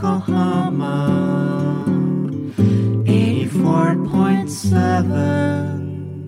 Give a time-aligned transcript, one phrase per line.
[0.00, 1.20] Yokohama.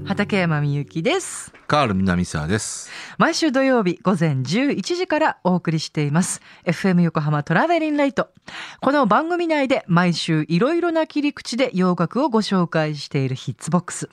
[0.04, 1.54] 畠山みゆきです。
[1.66, 2.90] カール南沢です。
[3.16, 6.42] 毎週土曜日午前11時からお送りしています。
[6.66, 8.28] FM 横浜トラベリンライト。
[8.82, 14.10] この番組内で毎週いろいろな切り口で洋楽をご紹介しているヒッツボックス。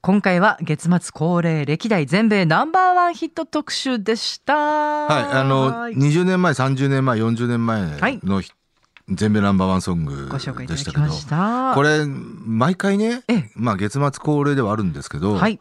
[0.00, 4.56] 今回は月末恒例歴代全米ナンバーワンヒット特集でした。
[4.56, 7.82] はいあの20年前30年前40年前
[8.24, 8.57] のヒッ
[9.10, 10.38] 全米ナンバーワンソングで
[10.76, 11.06] したけど
[11.74, 15.58] これ、毎回ねええ、まあ月末恒例ではあるんですけど、はい。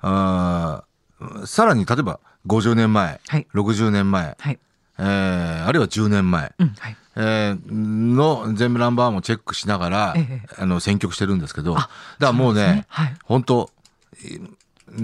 [0.00, 3.46] あーさらに例えば50年前、はい。
[3.54, 4.58] 60年前、はい。
[4.98, 6.96] えーあるいは10年前、うんはい。
[7.16, 13.14] えーの全部ナンバーワンをチェックしながら、ええあの選曲してるんですけど、だあからもうねね、はい。
[13.24, 13.70] 本当
[14.24, 14.38] い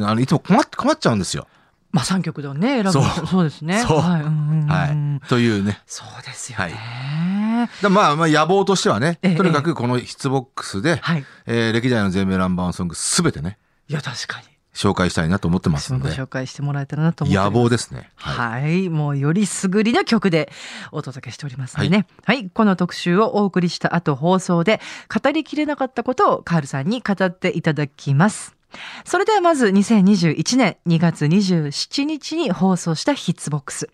[0.02, 1.46] あのいつも困っ困っちゃうんですよ。
[1.94, 3.04] まあ3曲でね選ぶそう。
[3.26, 3.78] そうですね。
[3.78, 3.98] そう。
[3.98, 4.22] はい。
[4.22, 5.28] はい。
[5.28, 5.80] というね。
[5.86, 11.24] そうですよね、だまあまあ野望としてはね、ええとにかくこのヒッツボックスで、はい。
[11.46, 14.46] えー歴代の全米ナンバーワンソングすべてね、いや確かに。
[14.74, 18.10] 紹介したいなと思ってますごので、紹介してもらえたらなと思って野望ですね。
[18.16, 18.62] はい。
[18.62, 20.50] はい、もうよりすぐりの曲で
[20.90, 22.06] お届けしておりますのでね。
[22.24, 28.56] はい、この特集をお送りした後放送で語りきれなかったことをカールさんに語っていただきます。
[29.04, 33.90] それではまず2021年2月27日に放送したヒッツボックス。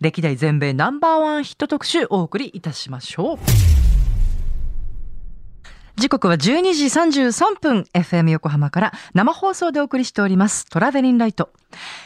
[0.00, 3.93] 歴代全米ナンバーワンヒット特集お送りいたしましょう。
[5.96, 11.50] 時刻は12時33分 FM 横浜から生放送でお送りしておりますトラベリンライト。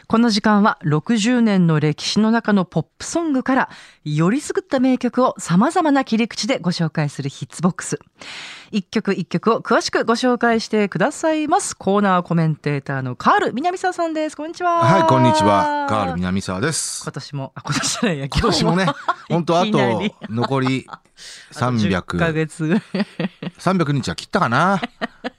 [0.06, 3.70] この時間は60年の歴史の中のポップソングから
[4.04, 7.98] よりすぐった名曲を様々な切り口でご紹介するヒッツボックス。
[8.70, 11.74] 一曲一曲を詳しくご紹介してくださいます。
[11.74, 14.36] コーナーコメンテーターのカール南沢さんです。
[14.36, 14.84] こんにちは。
[14.84, 15.86] はい、こんにちは。
[15.88, 17.12] カール南沢です今。
[17.12, 18.86] 年も、あ、今年じゃないや、今年もね、
[19.30, 19.78] 本当あと
[20.28, 20.86] 残り
[21.54, 22.82] あと10ヶ300、月ぐらい。
[23.58, 24.80] 300日は切ったかな。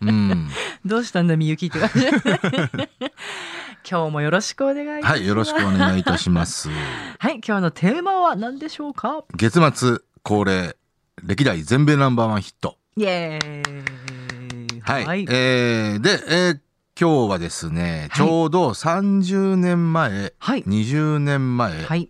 [0.01, 0.49] うん。
[0.85, 2.07] どうしたんだみゆきって感じ。
[3.89, 5.11] 今日もよろしくお願いいたします。
[5.11, 6.69] はい、よろしくお願いいたします。
[7.17, 9.23] はい、今日のテーマは何でしょうか？
[9.35, 10.75] 月末恒例、
[11.23, 12.77] 歴代全米ナンバーワンヒット。
[12.97, 14.81] イエーイ。
[14.81, 15.25] はい。
[15.29, 16.59] えーで、えー
[17.01, 20.63] 今日はですね、はいちょうど30年前、はい。
[20.63, 22.09] 20年前、はい。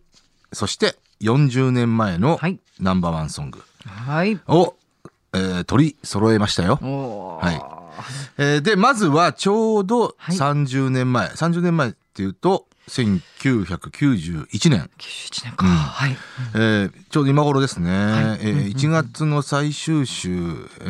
[0.52, 2.60] そして40年前のはい。
[2.80, 4.40] ナンバーワンソングはい。
[4.48, 4.76] を、
[5.34, 6.80] えー取り揃えましたよ。
[7.42, 7.62] はい
[8.38, 15.66] えーで、まずはちょうどはい30年前、30年前っていうと、1991年、91年か。
[15.66, 16.18] うんはい。
[16.56, 20.30] えーちょうど今頃ですね、いえーうんうんうん1月の最終週、
[20.82, 20.84] え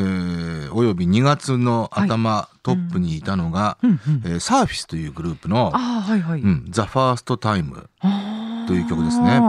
[0.70, 4.00] ーおよび2月の頭、トップにいたのが、うんうん。
[4.26, 6.42] えーサーフィスというグループのはいはい。
[6.42, 7.90] うん、ザ・ファーストタイム。
[8.68, 9.42] という曲ですね。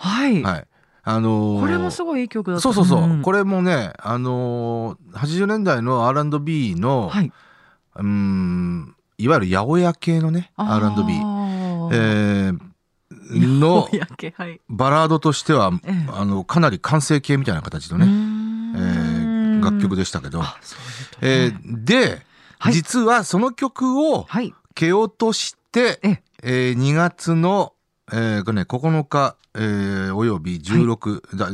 [0.00, 0.42] はい。
[0.42, 0.66] はい。
[1.02, 2.60] あのーこれもすごいいい曲だ。
[2.60, 3.06] そうそうそう。
[3.06, 7.32] んこれもね、あのー、80年代の R&B の、はい。
[7.96, 11.14] うーん、いわゆる八百屋系のね、R&B。
[11.92, 12.58] えー
[13.60, 13.88] の。
[14.68, 22.22] バラードとしては、ええあの、かなり完成形みたいな形のね、えんー楽曲でしたけど、あ、そういうことえねーで、
[22.58, 24.54] はい実はその曲をはい。
[24.74, 27.72] 蹴落として、えええー2月の、
[28.12, 31.50] えーこれね、9日、えーおよび16、だ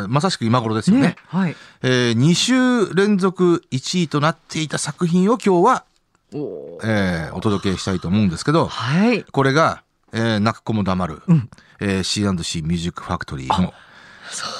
[0.00, 1.02] だまさしく今頃ですよね。
[1.02, 1.16] ね。
[1.28, 1.56] はい。
[1.82, 5.84] え2週連続1位となっていた作品を今日は、
[6.32, 9.22] おーえーお届けしたいと思うんですけど、はい。
[9.24, 11.48] これが、えー泣く子も黙る、うん
[11.80, 13.72] えー C&C ミュージックファクトリーの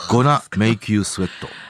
[0.08, 1.28] Gonna Make You Sweat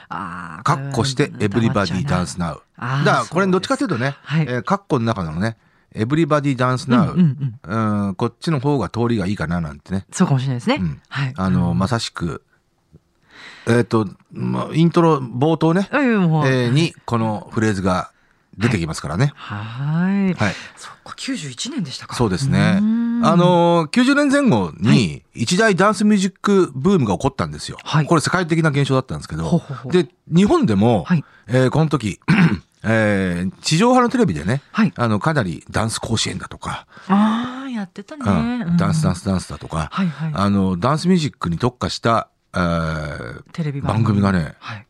[0.09, 0.63] ああ。
[0.63, 5.57] カッコして Everybody ダ Dance Now あーだからこれどっちかというとね、はいえーカッコの中のね
[5.97, 7.19] Everybody Dance うん Now、うん
[7.65, 8.07] うん。
[8.07, 10.77] うんこっちの方が通りがいいかななんてねそうかもしれないですね。
[10.79, 11.33] うんはい。
[11.35, 12.43] あの、まさしく
[13.67, 18.11] えっ、と、まあ、イントロ冒頭ね、えーにこのフレーズが
[18.57, 19.33] 出てきますからね。
[19.35, 20.33] はい。
[20.33, 20.53] はい。
[20.77, 22.15] そっか、91年でしたか。
[22.15, 22.79] そうですね
[23.23, 27.77] あ、のー、90年前後に一大ダンスミュージックブームが起こったんですよ。
[27.83, 29.43] はいこれ世界的な現象だったんですけど。
[29.43, 32.19] ほうほうほうで、日本でも、はいえーこの時、
[32.87, 34.93] えー地上波のテレビでね、はい。
[34.95, 38.23] あの、かなりダンス甲子園だとか、ああ、やってたね。
[38.25, 39.21] うんダンスダンス。
[39.21, 40.31] スダンスだとか、はいはい。
[40.33, 44.87] あの、ダンスミュージックに特化した、えーテレビ番組がねはい。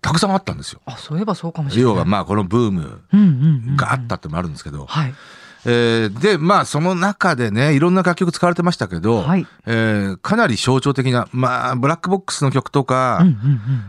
[0.00, 0.80] たくさんあったんですよ。
[0.86, 1.92] あ、そういえばそうかもしれない。
[1.92, 3.26] 要はまあこのブームうんうん
[3.70, 3.76] うん。
[3.76, 5.14] があったってのもあるんですけど、はい。
[5.64, 13.44] えーで、まあ、その中でね、いろんな楽曲使われてましたけど、はいえーかなり象徴的な、まあ、ブラックボックスの曲とか、うんうんうんう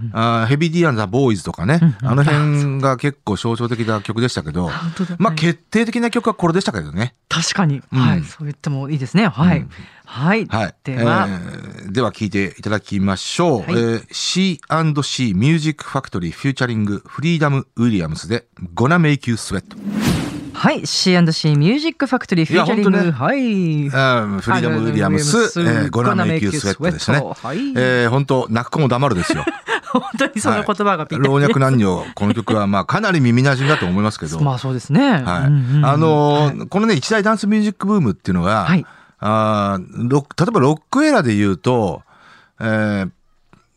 [0.08, 4.70] んあーヘビーディアンザ・ボーイズとかね、あの辺が結構象徴的な曲でしたけど、
[5.18, 7.14] まあ、はい決定的な曲はこれでしたけどね。
[7.30, 9.28] 確かに、うんはい、そう言ってもいいですね。
[9.28, 9.60] はい。
[9.60, 9.70] うん
[10.06, 10.48] はい。
[10.48, 10.76] はい。
[10.84, 13.62] では、えーでは聞いていただきましょう。
[13.62, 20.29] はいえー C&C Music Factory featuring Freedom Williams で Gonna Make You Sweat。
[20.60, 20.86] はい。
[20.86, 22.92] C&C ミュージックファクトリーフューチャリング。
[22.92, 23.38] いや本はい。
[23.38, 23.46] う
[24.36, 27.20] ん Freedom Williams、えー Gonna Make You Sweat ですね。
[27.20, 27.58] はい。
[27.78, 29.46] えー本当泣く子も黙るですよ。
[29.88, 34.38] 本当にその言葉がぴったり老若男女、この曲はまあかなり耳馴染みだと思いますけど。
[34.44, 35.24] まあそうですね。
[35.24, 35.48] はい。
[35.48, 38.86] うんうんうんあのーはいこのね、一大ダンスミュージックブームっていうのが、はい
[39.22, 42.02] あーロ例えば rock era で言うと、
[42.60, 43.10] えー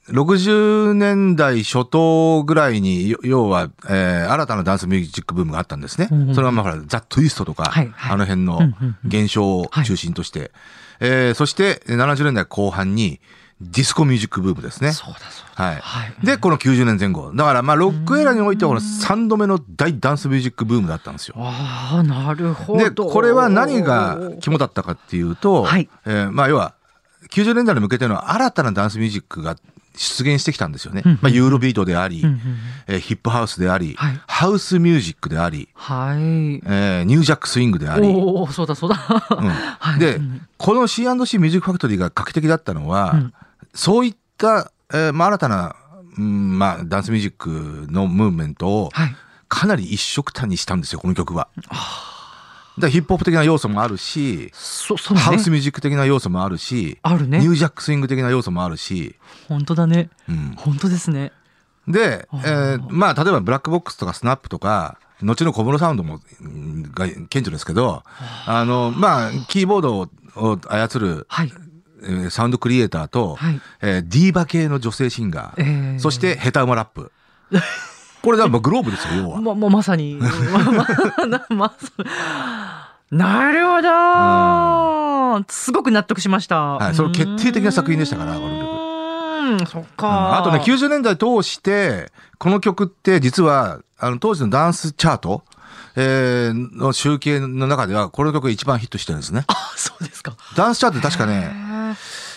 [0.08, 6.08] 60年代初頭ぐらいに、よ要は、えー新たなダンスミュージックブームがあったんですね。
[6.10, 10.50] うんうんそれはまあほら、 The Twist とか、はいはいあの辺のうんうんうん現象を中心として、
[11.00, 13.20] えーそして70年代後半に
[13.60, 14.92] ディスコミュージックブームですね。
[14.92, 15.64] そうだそうだ。
[15.64, 15.76] はい。
[15.76, 17.32] はいで、この90年前後。
[17.32, 21.36] だから、まあ、 rock era においては、この3度目の大ダンスミュージックブームだったんですよ。
[21.38, 23.06] ああ、なるほで、ど。
[23.06, 26.74] これは何が肝だったかっていうと、はいえーまあ、要は、
[27.30, 29.56] 90年代に向けての新たなダンスミュージックが
[29.96, 31.02] 出現してきたんですよね。
[31.04, 32.22] まあ、ユーロビートであり、
[32.86, 36.16] えーヒップハウスであり、はいハウスミュージックであり、はい。
[36.18, 38.96] えーニュージャックスイングであり、おお、そうだそうだ。
[39.30, 43.34] うんはいで、うんこの C&C ミュージックファクトリーが画期的だったのは、うん
[43.74, 45.76] そういった、えーまあ、新たな、
[46.18, 49.16] うんまあ、ダンスミュージックのムーブメントをはい。
[49.48, 51.48] かなり一色単にしたんですよ、この曲は。
[52.78, 55.22] だヒップホップ的な要素もあるし、そ、そうね。
[55.22, 59.16] ハウスミュージック的な要素もあるし、あるねニュージャックスイング的な要素もあるし、
[59.48, 60.08] 本当だね。
[60.28, 61.32] うん本当ですね。
[61.86, 68.02] で、あえーーまあ、例えばブラックボックスとかスナップとか、後の小室サウンドも、うんが顕著ですけど、
[68.46, 69.98] あの、まあ、キーボード
[70.36, 71.52] を操る、はい。
[72.04, 77.12] えーサウンドクリエイターと、はいえーディーバ系の女性シンガー、えーそしてヘタウマラップ。
[78.22, 79.40] これだ、グローブですよ、要は。
[79.40, 80.18] ま、ま、まさに。
[83.12, 83.82] なるほ
[85.42, 86.60] ど、すごく納得しました。
[86.76, 89.70] はいそれ決定的な作品でしたからこの曲曲。
[89.70, 90.38] そっうんか。
[90.38, 95.44] あとね、90年代通して、この曲って実は、あの、当時のダンスチャート、
[95.96, 99.44] えーの集計の中では、この曲が一番ヒットしてるんですね。
[99.48, 100.36] あ、そうですか。
[100.56, 101.96] ダンスチャート確かね、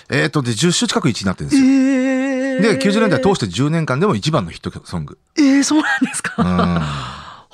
[0.09, 1.67] えっ、と、で、10週近く1位になってるんですよ。
[1.67, 5.17] えで、90年代通して10年間でも一番のヒットソング。
[5.37, 6.33] えー、そうなんですか。
[6.37, 6.45] うん。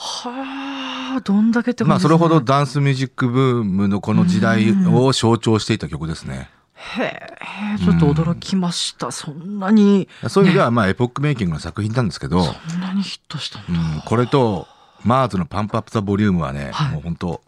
[0.04, 2.58] はあ、どんだけってまあ、それほどだ。
[2.58, 6.50] ダンスミュージックブームのこの時代を象徴していた曲ですね。
[6.74, 9.12] へえ、ちょっと驚きました。
[9.12, 13.80] そんなに、そういう意味では、まあ、エポックメイキングの作品なんですけど、そんなにヒットしたんだ。
[13.96, 14.68] うん、これと、
[15.04, 17.42] マーズのパンプアップザボリュームはね、はいもう本当、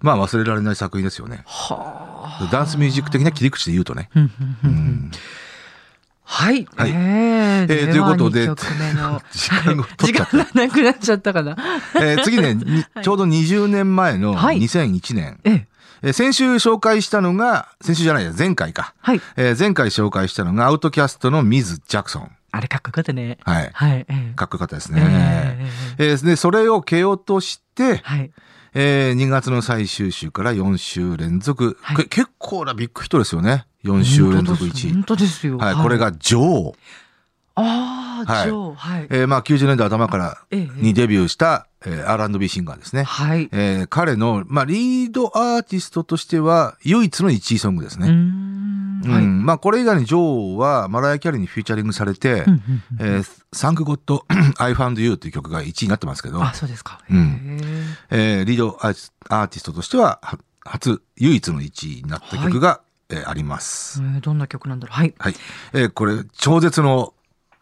[0.00, 1.42] まあ忘れられない作品ですよね。
[1.46, 2.48] はあ。
[2.52, 4.10] ダンスミュージック的な切り口で言うとね。
[6.26, 6.66] はい。
[6.76, 8.46] はいえーえーということで
[9.32, 11.56] 時間が取っちゃった 時間がなくなっちゃったかな。
[11.96, 15.66] えー次ね、にちょうど20年前のはい2001年、ええ。
[16.02, 18.94] えー先週紹介したのが、先週じゃないや、前回か。
[19.00, 19.20] はい。
[19.36, 22.30] えー前回紹介したのが、アウトキャストのミズ・ジャクソン。
[22.54, 23.38] あれかっこよかったね。
[23.42, 23.70] はい。
[23.72, 23.98] はい。
[23.98, 25.02] ええかっこよかったですえね。
[25.98, 28.30] ええーで、それを蹴落として、はい。
[28.74, 31.76] えー2月の最終週から4週連続。
[31.82, 33.66] はいけ結構なビッグヒットですよね。
[33.84, 35.04] 4週連続1位本。
[35.04, 35.58] 当ですよ。
[35.58, 35.98] はい、これ。
[35.98, 36.76] が女王。
[37.56, 38.74] ああ、はい Joe。
[38.74, 39.06] はい。
[39.10, 43.04] えーまあ90年代頭からええにデビューした、えー R&B シンガーですね。
[43.04, 43.48] はい。
[43.52, 48.08] えー彼の、まあ、リードアーティストとしては唯一の1位ソングですね。
[48.08, 48.10] ん。
[48.10, 48.12] う
[49.08, 49.24] んはい。
[49.26, 50.18] まあ、これ以外に女
[50.54, 52.44] 王はマライア・キャリーに featuring されて、
[52.98, 54.24] えー、サンク・ゴッド・
[54.58, 57.00] I Found You という曲が1位になってますけど、あ、そうですか。
[57.10, 57.58] うん
[58.10, 64.00] へええーリードアーティストとしてはは初、唯一の1位になった曲が、えーあります。
[64.02, 64.96] えーどんな曲なんだろう。
[64.96, 65.14] はい。
[65.18, 65.34] はい。
[65.74, 67.12] えーこれ、超絶の、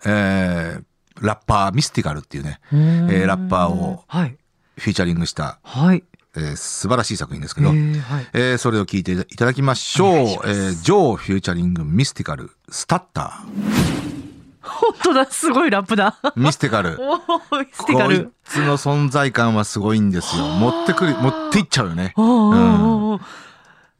[0.07, 0.85] えー
[1.21, 4.37] ラッパー、ミスティカルっていうね、えーラッパーをはい。
[4.79, 6.03] フューチャリングした、はい。
[6.37, 8.27] えー素晴らしい作品ですけえど、ーはい。
[8.33, 10.09] えーそれを聞いていただきましょう。
[10.19, 13.43] えー Joe featuring Mystikal Stutter
[14.63, 16.19] 本当だ、すごいラップだ。
[16.25, 16.33] ー。
[16.37, 18.05] Mystikal。Mystikal。
[18.07, 20.45] こいつの存在感はすごいんですよ。
[20.45, 22.15] 持ってくる、持っていっちゃうよね。
[22.17, 22.83] おーおー
[23.15, 23.23] おー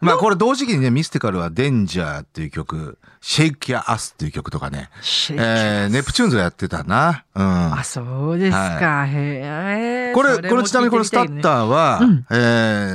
[0.03, 4.91] まあこれ同時期にね、 Mystikal は Danger っていう曲、 Shake Ya Ass っていう曲とかね、
[5.31, 7.25] えー、ネプチューンズがやってたな。
[7.35, 7.75] うん。
[7.75, 9.07] あ、そうですか。
[9.07, 10.13] へえ。
[10.13, 11.61] これ、そこれちなみにこの Stutter ー。
[11.63, 12.35] は、うんえ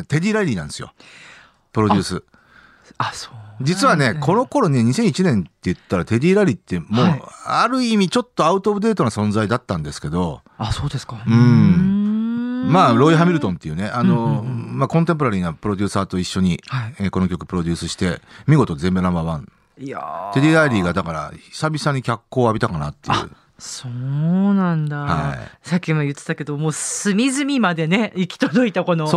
[0.01, 0.93] ー、テディ・ライリーなんですよ。
[1.71, 2.23] プロデュース。
[2.97, 3.33] あ、そう。
[3.61, 11.23] 実はね、この頃ね、2001年って言ったらテディ・ライリーってもう、はいある意味ちょっと out of date な存在だったんですけど、あ、そうですか。
[11.25, 11.86] うんー
[12.67, 16.95] まあ、ロイ・ハミルトンっていうね、あの、うんうんまあ、コンテンポラリーなプロデューサーと一緒に、はい。
[16.99, 19.51] えーこの曲プロデュースして、見事全米ナンバーワン。
[19.79, 20.33] いやー。
[20.33, 23.31] テディ・ライリーがだから、久々に脚光を浴びたかなっていう。
[23.59, 23.91] そう
[24.53, 25.67] なんだ、はい。
[25.67, 29.09] さっきも言ってたけどもう隅々までね 行き届いたこの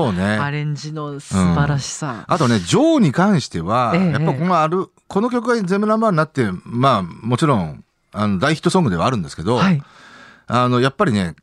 [0.42, 9.82] アレンジの素晴らしさ、あとね、ジョーに関しては、ええやっぱこのある、この曲が全部ナンバーになって、まあ、もちろん、あの、大ヒットソングではあるんですけど、はい。
[10.46, 11.34] あの、やっぱりね、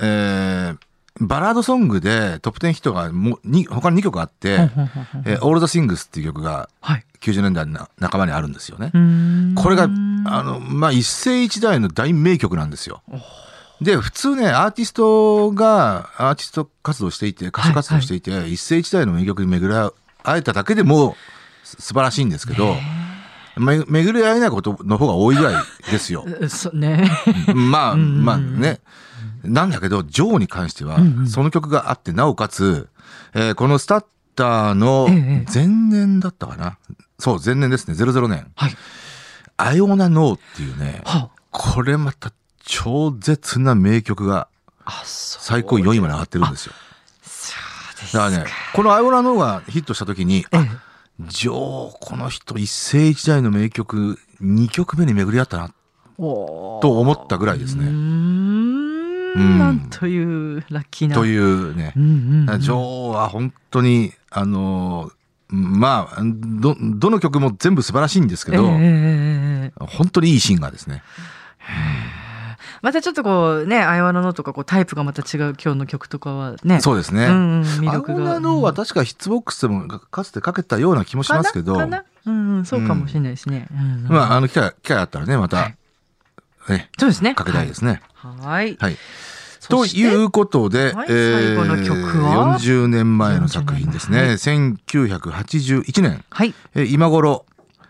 [0.00, 0.85] えー
[1.20, 4.68] バラードソングでトップ10ヒットがもうに他に2曲あって、
[5.24, 7.04] えー、オールドシングスっていう曲がはい。
[7.20, 8.92] 90年代の半ばにあるんですよね。
[9.56, 9.88] これが、あ
[10.42, 13.02] の、まあ、一世一代の大名曲なんですよ。
[13.80, 19.90] で、普通ね、アーティストが、アーティスト活動していて、歌手活動していて、一世一代の名曲に巡り
[20.22, 21.16] 会えただけでも
[21.64, 22.76] す素晴らしいんですけど、
[23.56, 25.54] め巡り会えないことの方が多いぐらい
[25.90, 26.24] ですよ。
[26.72, 27.10] ね。
[27.54, 28.24] まあ、うん。
[28.24, 28.80] まあね。
[29.44, 32.88] なんだけど、ジョーに関してはその曲があって、なおかつ、
[33.34, 36.78] えーこのスタッターのええ前年だったかな。
[37.18, 38.50] そう、前年ですね、00年。
[38.56, 38.76] はい。
[39.56, 42.32] アイオナノーっていうね、はこれまた
[42.64, 44.48] 超絶な名曲が
[45.04, 46.72] 最高4位まで上がってるんですよ。
[47.22, 47.54] そ
[47.96, 50.68] うですだからね、このアイオナノーがヒットした時に、ええ。
[51.20, 55.70] ジョー、この人一世一代の名曲2曲目に巡り合ったな。
[56.18, 57.84] と思ったぐらいですね
[59.38, 62.00] んうんなんというラッキーなというねう。
[62.00, 62.06] んう
[62.46, 65.12] んうんジョーは本当に、あのー
[65.48, 71.02] まあ、ど、どの曲も全部素晴らしいんですけど、ええええええ本当にいいシンガーですね。
[72.82, 76.80] またちょっとこうね、アイワナのとかこうタイプがまた違う今日の曲とかはね。
[76.80, 77.26] そうですね。
[77.26, 78.18] うんうん、魅力が。
[78.18, 82.04] アイオナノーは確かヒッツボックスでもかつてかけたような気もしますけど、かな？
[82.26, 83.68] うんうん、そうかもしれないですね。
[83.72, 85.76] うんうんまあ、あの機会、機会あったらね、また、はい
[86.68, 87.34] ね、そうですね。
[87.34, 88.02] かけたいですね。
[88.14, 88.76] はい。
[88.80, 88.94] はい。
[88.94, 88.98] とそ
[89.86, 94.36] していうことで、はいえ最後の曲は？40年前の作品ですね。
[94.36, 96.24] 1981年。
[96.30, 96.54] はい。
[96.74, 97.46] えー今頃、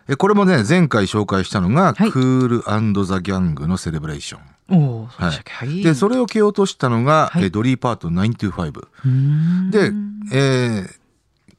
[0.08, 4.38] えーこれもね、前回紹介したのが、はいクールザ・ギャングのセレブレーショ
[4.74, 5.00] ン。
[5.02, 5.06] お。
[5.06, 5.32] は
[5.64, 5.82] い。
[5.82, 8.70] で、それを蹴落としたのが、はいえードリーパート925。
[8.80, 9.92] うーんで、
[10.32, 10.96] えー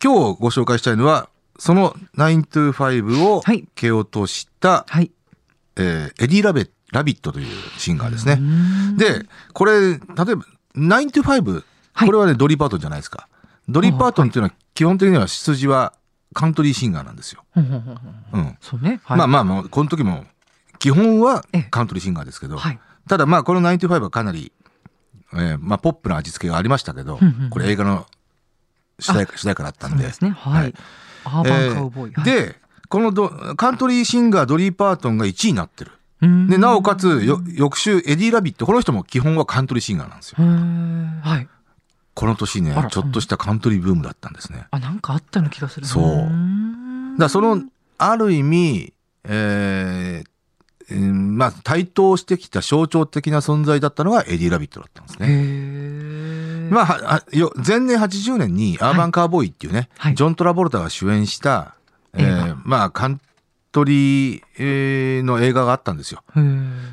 [0.04, 1.28] 今日ご紹介したいのは、
[1.60, 5.12] その925をはい蹴落とした、はい。
[5.76, 8.40] えーエディ・ラベラビットというシンガーですね。
[8.98, 10.26] で、これ、例えば、
[10.76, 11.38] 925、は
[12.06, 13.28] いこれはね、ドリーパートンじゃないですか。
[13.68, 15.94] ドリーパートンっていうのは、基本的には出自は
[16.34, 17.44] カントリーシンガーなんですよ。
[17.56, 18.58] うん。
[18.62, 19.02] そうね。
[19.04, 20.26] はいまあまあまあ、この時も、
[20.78, 22.80] 基本はええカントリーシンガーですけど、はい。
[23.10, 24.52] ただまあ、この95はかなり、
[25.34, 28.06] えーまあ、ポップな味付けがありましたけどこれ映画の
[29.00, 30.04] 主題主題歌だったんで。
[30.04, 30.30] ですね。
[30.30, 30.74] はい。
[31.24, 32.14] Urban Cowboy。
[32.18, 32.56] えーで、
[32.90, 35.92] このドカントリーシンガードリー・パートンが1位になってる。
[36.22, 40.38] でで、なおかつ、よ翌週、エディ・ラビット、この人も基本はカントリーシンガーなんですよ。
[40.42, 41.48] はい。
[42.16, 44.66] この年ねちょっとしたカントリーブームだったんですね。
[44.72, 45.86] あ、なんかあったような気がする。
[45.86, 47.62] そうだその、
[48.00, 48.94] ある意味、
[49.24, 50.30] えー
[50.90, 55.34] うんまあ、台頭してきた象徴的な存在だったのがエディ・ラビットだったんですへね。
[56.70, 57.24] ーまあ
[57.66, 61.76] 前年80年にアーバンカーボーイっていうね、はいジョン・トラボルタが主演した、
[62.14, 63.22] えーまあ、カン
[63.78, 66.24] トリーえーの映画があったんですよ。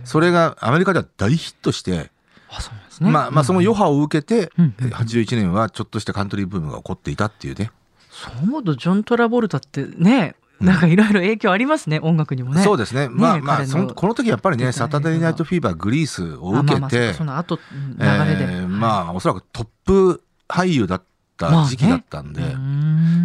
[0.04, 2.10] それがアメリカでは大ヒットして、
[2.50, 3.10] あ、そうですね。
[3.10, 7.70] まあ、まあ、その余波を受けて、うんうんえー81年はちょっとしたカントリーブームが起こっていたっていうね。
[8.10, 12.62] そう思うと、ジョン・トラボルタってね、なんかいろいろ影響ありますね、音楽にもね。
[12.62, 13.08] そうですね。
[13.08, 17.58] まあまあ、そのこの時やっぱりね、サタデーナイトフィーバー、グリースを受けあまあまあて、その後、
[17.98, 18.44] 流れで。
[18.44, 21.02] えーまあ、おそらくトップ俳優だっ
[21.36, 22.42] た時期だったんで、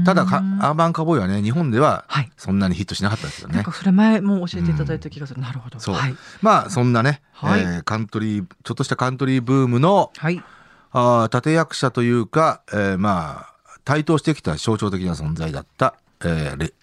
[0.06, 2.32] ただか、アーバンカーボーイはね、日本でははい。
[2.38, 3.56] そんなにヒットしなかったですけどね。
[3.56, 5.42] なんかそれ前も教えていただいた気がする。
[5.42, 5.80] なるほど。
[5.80, 6.16] そうはい。
[6.42, 10.42] まあ、そんなね、はいえーカントリー、ちょっとしたカントリーブームの、はい。
[10.92, 13.54] あー立役者というか、えーまあ、
[13.86, 16.74] 台頭してきた象徴的な存在だった、えーレ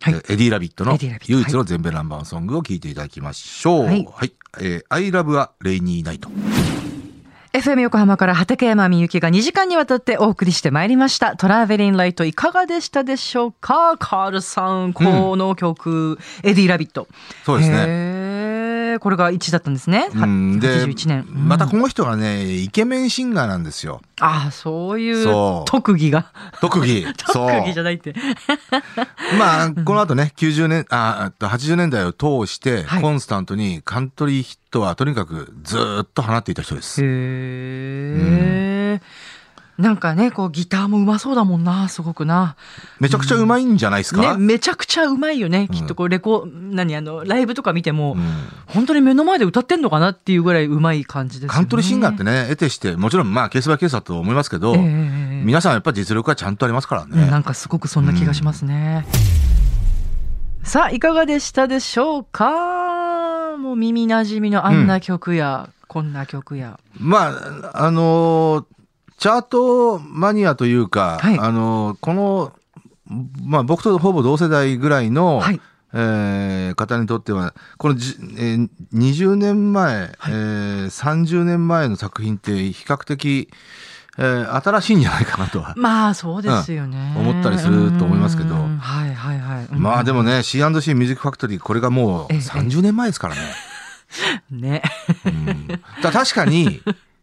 [0.00, 3.84] はいえーエディ・ラビットの唯一の全米ナンバーワンソングを聴いていただきましょう。
[3.84, 4.04] ははいい。
[4.60, 6.73] えー、I love a rainy night。
[7.54, 11.36] FM 横浜から畠山みゆきが2時間にわたってお送りしてまいりました。
[11.36, 13.96] Travelin' Light いかがでしたでしょうか？
[13.96, 15.04] カールさん、こ
[15.36, 17.06] の曲、エディ・ラビット。
[17.44, 18.23] そうですね。
[18.98, 20.08] これが1位だったんですね。
[20.14, 21.26] はうん、で81年。
[21.28, 24.00] うんまたこの人がね、イケメンシンガーなんですよ。
[24.20, 26.32] ああ、そういうそう特技が。
[26.60, 27.06] 特技。
[27.26, 27.50] そう。
[27.50, 28.14] 特技じゃないって。
[29.38, 37.02] まあ、この後ね、90年、あ、あと80年代を通して、はいコンスタントにカントリーヒットはとにかくずーっと放っていた人です。
[37.02, 39.00] へえ。
[39.76, 42.54] なんかね、こうギターもうまそうだもんな、すごくな。
[43.00, 45.68] めちゃくちゃうまいんじゃないですか、ね、めちゃくちゃうまいよね。
[45.72, 48.24] きっとこうレコ、何あのライブとか見ても、うん
[48.66, 51.54] 本当に目の前で歌ってんのかなっていうぐらいうまい感じですよね。
[51.54, 54.82] カントリーシンガーってね、得てして、もちろんまあケースバイケースだと思いますけど、えええ
[55.42, 57.30] え皆さんやっぱり実力はちゃんとありますからうんね。
[57.30, 59.06] なんかすごくそんな気がしますね。
[60.62, 63.56] さあ、いかがでしたでしょうか？
[63.58, 66.80] もう耳なじみのあんな曲や、こんな曲や。
[66.98, 67.28] ま
[67.72, 68.64] あ、あのー
[69.18, 72.52] チャートマニアというか、はいあのーこの、
[73.44, 75.60] まあ僕とほぼ同世代ぐらいの、はい。
[75.96, 83.48] えー方にとっては、このじ、えー20年前、はいえー30年前の作品って比較的、
[84.18, 85.74] えー新しいんじゃないかなとは。
[85.76, 87.14] まあ、そうですよね。
[87.16, 89.66] うん思ったりすると思いますけどうんはいはいはい。
[89.66, 93.40] うんまあでもね、C&C ミュージックファクトリー、これがもうええ30年前ですからね。
[94.50, 94.82] ね。
[95.24, 95.68] うん
[96.02, 96.82] だ確かに、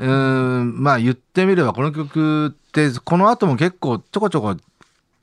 [0.00, 4.56] うーん、まあ言ってみればこの曲って、この後も結構ちょこちょこ、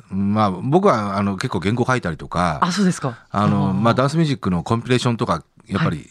[0.09, 3.25] まあ僕はあの結構原稿書いたりとか、あ、そうですか。
[3.29, 6.09] あの、ーまあダンスミュージックのコンピレーションとか、やっぱり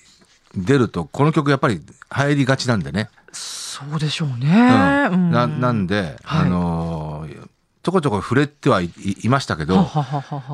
[0.57, 3.09] 出ると、この曲やっぱり入りがちなんでね。
[3.33, 5.09] そうでしょうね。
[5.13, 7.49] うんなうなんで、はいあのー
[7.83, 9.89] ちょこちょこ触れてはいいいましたけど、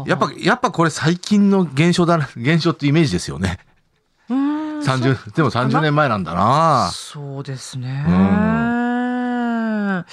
[0.07, 3.59] やっぱ、やっぱこれ最近の現象だな、現象ってイメージですよね。
[4.81, 8.05] うーん30、でも30年前なんだなそうですね。
[8.09, 10.05] ううん。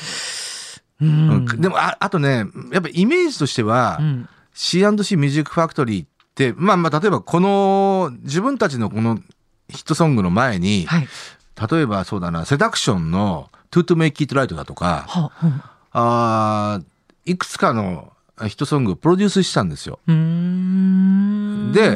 [1.02, 9.16] うんでもあ、あとね、やっぱイメージとしては、うん C&C ミュージックファクトリーって、まあまあ、例えばこの、自分たちのこの
[9.68, 11.08] ヒットソングの前に、はい。
[11.72, 16.86] 例えばそうだな、セダクションの To To Make It Right だとか、は、うんあー
[17.26, 20.00] いくつかのヒットソングをプロデュースしたんですよ。
[20.08, 20.14] で、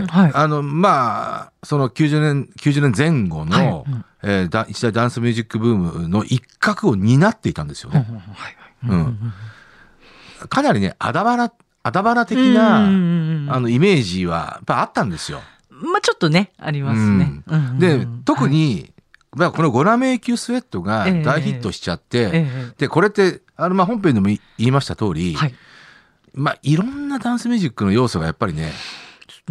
[0.02, 0.32] はい。
[0.34, 8.06] あの、まあ、その90年、90年前後の、はいうんえーだ一大ダンスミュージックブームの一角を担っていたんですよね。
[10.50, 11.54] かなりね、あだばら、
[11.84, 15.42] あだばら的な、あの、イメージは、やっぱあったんですよ。
[15.70, 17.44] まあちょっとね、ありますね。
[17.48, 18.92] うんうんうんで、特、に、
[19.36, 25.56] まあ、このゴラ迷宮スウェットがええ大ヒットしちゃって、はいえで、これって、あの、まあ、本編でも言いました通り、えはい。
[26.38, 28.72] まあ、いろんなダンスミュージックの要素がやっぱりね、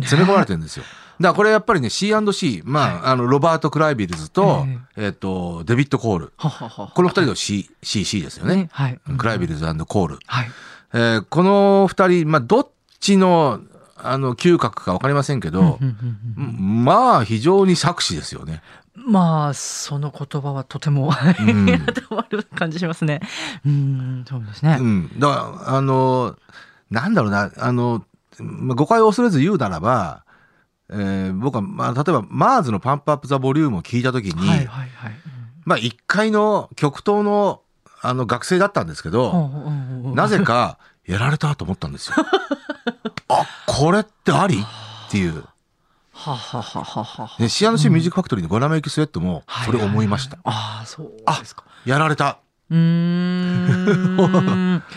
[0.01, 0.85] 詰め込まれてるんですよ。
[0.85, 4.67] だからこれやっぱりね、C&C、まあ、あの、ロバート・クライビルズと、
[4.97, 6.33] えっ、と、デビッド・コール。
[6.37, 6.93] ははは。
[6.95, 8.69] この二人の C、C、C ですよね。
[8.71, 9.01] はい。
[9.17, 10.19] クライビルズコール。
[10.27, 10.51] はい。
[10.93, 12.69] えーこの二人、まあ、どっ
[13.01, 13.61] ちの、
[13.97, 18.63] あの、嗅覚かわかりませんけど、うんうんうんまあ、非常に作詞ですよね。
[18.95, 21.15] まあ、その言葉はとても、ん
[21.87, 23.21] 当てはまる感じしますね。
[23.65, 24.79] うん、そうですね。
[24.81, 25.19] うん。
[25.19, 26.37] だから、あの、
[26.91, 28.05] なんだろうな、あの、
[28.39, 30.25] まあ誤解を恐れず言うならば、
[30.91, 34.91] えー僕は、まあ、例えば、マーズのパンプアップザボリュームを聞いたときに、はいはいはい。
[35.65, 37.63] まあ、一階の極東の、
[38.03, 39.37] あの、学生だったんですけど、う
[40.11, 42.15] んなぜか、やられたと思ったんですよ。
[43.29, 44.61] あ、これってあり？
[44.61, 45.45] っていう。
[46.13, 47.37] ははははは。
[47.41, 50.37] ね、シアノシーミュージックファクトリーのゴラメイキスウェットも、それ思いました。
[50.45, 51.65] はははああ、そうあですか。
[51.85, 52.39] やられた。
[52.71, 54.83] うーん。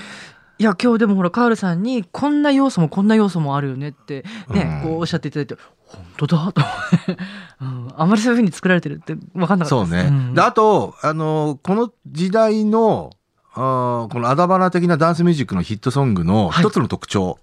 [0.59, 4.89] いや今日でもほらカールさんにこんな要素もこんな要素もあるよねってね、うん。
[4.91, 6.37] こうおっしゃっていただいて本当だと。
[6.37, 7.17] 思って、
[7.61, 10.03] うん、あまりそういうふうに作られてるって分かんなかったそうね。
[10.03, 10.33] ですん。
[10.33, 13.11] で、あと、あの、この時代の、
[13.53, 16.63] あーこのアダバナ的なダンスミュージックのヒットソングのはい。
[16.63, 17.39] 一つの特徴、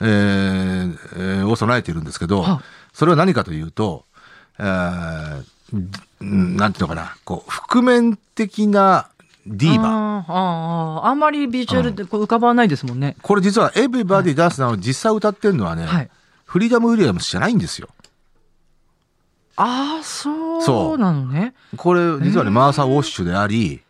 [0.00, 2.62] えーえーを備えているんですけど、は
[2.94, 4.06] それは何かというと、
[4.58, 5.44] えー
[6.24, 9.10] んなんていうのかな、こう、覆面的な
[9.46, 10.24] ディーバ。
[10.26, 13.16] あーあんまりビジュアルでこう浮かばないですもんね。
[13.22, 16.10] これ実はエブリバディダンスなの実際歌ってるのはね、はい。
[16.44, 17.88] フリーダム・ウィリアムスじゃないんですよ。
[19.56, 21.54] ああそうなのね。
[21.76, 23.82] これ実はね、マーサ・ウォッシュであり、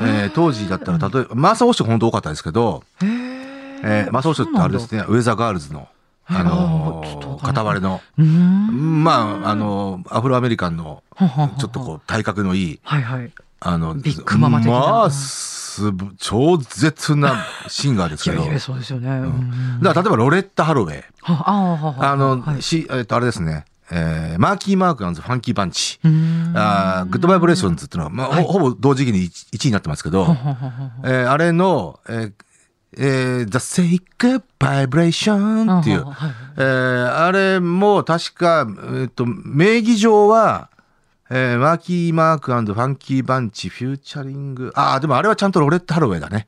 [0.00, 5.00] えー当時だったら例えば、マーサ・ウォッシュ本当多かったですけど、へえーマーサ・ウォッシュってあれですね。
[5.00, 5.88] ね、ウェザーガールズの、
[6.26, 11.02] あの片割れの、まあ、あのー、アフロアメリカンの、
[11.58, 12.80] ちょっとこう、体格のいい。
[13.64, 14.72] あの、ビッグママ的な。
[14.72, 19.08] まあ、すぶ超絶なシンガーですけど、いやいやそうですよね。
[19.10, 19.80] うん。
[19.80, 25.98] だから例えばロレッタ・ハロウェイ、はああの、はいし、えっと、あれですね、えーマーキー・マークファンキー・バンチ、
[26.54, 30.26] あー Good Vibrations っていうのは、まあ、はいほほぼ同時期に 1, 位になってますけど、
[31.04, 32.32] えーあれの、えー
[32.98, 33.58] えー The
[34.18, 38.66] Sacred Vibration っていう、ははいえーあれも確か、
[39.00, 40.68] えっと、名義上は、
[41.34, 46.46] えーマーキー・マークファンキー・バンチ、フューチャリング、ああ、でもあれはちゃんとロレッタ・ハロウェイだね。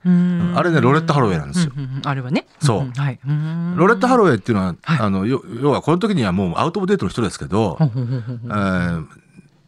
[0.55, 2.47] あれねロレッタハロウェイなんですようんうんうんあれはね。
[2.61, 3.18] そうんはい。
[3.77, 9.07] ロレッタ・ハロウェイっていうのは、はいあの、よ要はこの時にはもうアウトオブデートの人ですけど、えー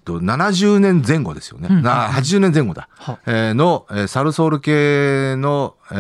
[0.05, 1.69] と、70年前後ですよね。
[1.71, 2.89] うんな80年前後だ。
[2.99, 5.95] はえーの、えーサルソール系の、え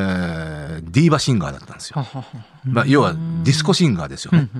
[0.85, 2.05] ーディーバシンガーだったんですよ。
[2.67, 4.51] まあ、要はディスコシンガーですよね。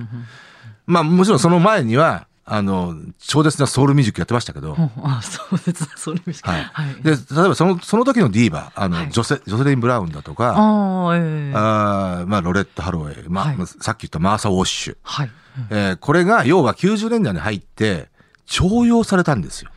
[0.87, 5.89] まあ、もちろんその前には、あの、超絶なソウルミュージックやってましたけど、うんあ、そうですね。
[5.97, 6.95] そうですはいはい。
[7.03, 7.17] で、例え
[7.49, 14.97] ばその、その時のディーバ、あの、はいジョセ、ジョセリン・ブラウンだとか、ああ、ええあーまあ、ロレッタ・ハロウェイ、まあ、はいさっき言ったマーサ・ウォッシュ。
[15.03, 15.27] はい。
[15.27, 18.09] うんえーこれが、要は90年代に入って、
[18.45, 19.69] 重用されたんですよ。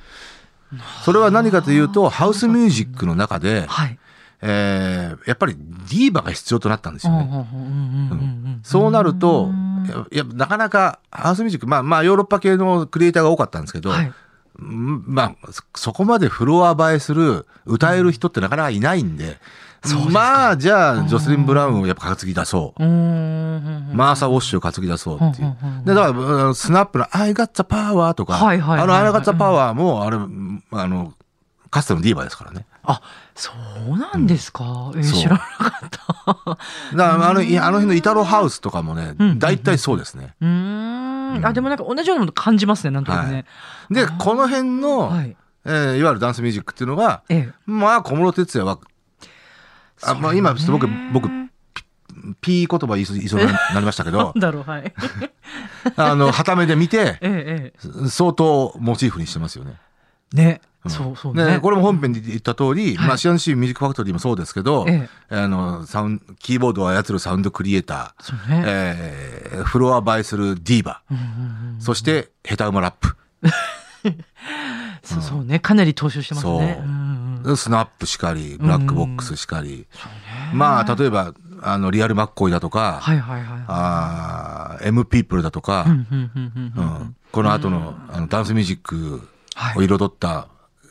[1.04, 3.98] それは何かというと、ハウスミュージックの中で、はい。
[4.42, 8.60] えーやっぱりディーバが必要となったんですよね。
[8.62, 14.12] そうなるとうん、ややなかなかハウスミュージック、まあまあヨーロッパ系のクリエイターが多かったんですけど、はい。
[14.58, 19.38] うんまあそそこまでフロア映えする、歌える人ってなかなかいないんで、
[19.84, 22.82] そうですかまあじゃあジョセリン・ブラウンをやっぱ担ぎ出そう。
[22.82, 23.90] うーん。
[23.94, 25.56] マーサ・ウォッシュを担ぎ出そうっていう。
[25.84, 31.14] で、だからスナップの I got the power とか、はいはいはいあの I got the power も、あれ、あの、
[31.70, 32.66] かつてのディーバですからね。
[32.84, 33.02] あ、
[33.34, 33.52] そ
[33.94, 34.64] うなんですか？
[34.94, 36.56] えーそう知らなかった。
[36.96, 40.34] だから、あの、いあの辺のイタロハウスとかもねうん、大体そうですね。
[40.40, 40.48] うー
[41.40, 41.46] ん。
[41.46, 43.44] あ、でもなんか同じようなもの感じますね、なんとなくね。
[43.90, 45.36] で、この辺の、はい。
[45.66, 47.52] えーいわゆるダンスミュージックっていうのが、ええ。
[47.66, 48.78] まあ、小室哲哉は、
[50.02, 51.28] あまあ、今、ちょっと僕、僕、
[52.40, 54.92] ピー言葉言いそうになりましたけど だろう、はい。
[55.96, 59.74] あの、はためで見て、ええ、え相当モチーフにしてますよね。
[60.34, 60.36] え。
[60.36, 60.60] ね。
[60.64, 61.60] うんそうそうね、ね。
[61.60, 68.62] これも本編で言った通り、はいまあ、CNC ミュージックファクトリーもそうですけど、えあの、サウンキーボードを操るサウンドクリエイター、ね。
[68.66, 71.02] えーフロア映えするディーバ、
[71.80, 73.14] そして、ヘタウマラップ、
[75.04, 75.58] そうそうね。
[75.58, 76.82] かなり踏襲してますね。
[77.56, 79.86] スナップしかり、ブラックボックスしかり、
[80.54, 83.64] まあ、例えば、あの、リアルマッコイだとか、はいはいはい。
[83.68, 89.20] あー M ピープルだとかう、んこの後のあのダンスミュージックはい
[89.76, 90.48] を彩った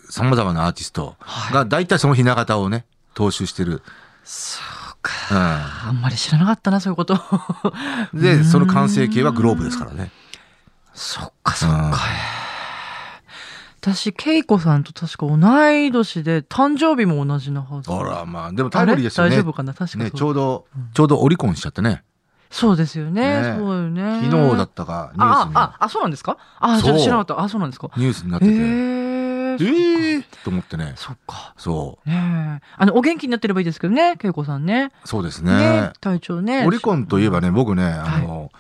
[0.10, 3.82] 様々なアーティストはいが大体そのひな形をね、踏襲してる。
[4.24, 5.12] そうか。
[5.32, 7.16] うあんまり知らなかったな、そういうこと。
[8.16, 10.12] ん、で、その完成形はグローブですからね。
[10.94, 12.00] そっかそっうんか。
[13.82, 17.92] 私、恵子さんと確か同い年で、誕生日も同じなはず。
[17.92, 19.38] あら、まあ、でもタイムリーですよね。
[19.38, 19.74] 大丈夫かな？
[19.74, 22.04] 確かね、ちょうど、ちょうどオリコンしちゃってね。
[22.52, 23.42] そうですよね。
[23.42, 24.22] ねそうよね。
[24.30, 26.38] 昨日だったか、ニュースに、ああ、あ、そうなんですか？
[26.60, 27.44] あ、ちょっと知らなかった。
[27.44, 27.90] あ、そうなんですか。
[27.96, 28.60] ニュースになってへて、え。
[28.62, 30.94] えーと思ってね。
[30.96, 31.54] そっか。
[31.58, 32.66] そねえ。
[32.78, 34.92] あの、お元気になってればいいですけどね、恵子さんね。
[35.04, 35.92] う、そうですねね。
[36.02, 36.66] 体調ね。
[36.66, 38.52] オリコンといえばね、僕ね、あの、